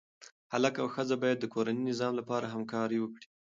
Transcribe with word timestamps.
هلک 0.53 0.75
او 0.81 0.87
ښځه 0.95 1.15
باید 1.23 1.37
د 1.41 1.45
کورني 1.53 1.81
نظم 1.89 2.11
لپاره 2.19 2.45
همکاري 2.55 2.97
وکړي. 2.99 3.27